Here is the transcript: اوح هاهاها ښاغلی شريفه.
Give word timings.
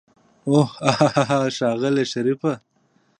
اوح 0.49 0.69
هاهاها 0.83 1.39
ښاغلی 1.57 2.05
شريفه. 2.13 2.53